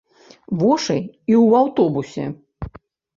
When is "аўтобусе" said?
1.65-2.25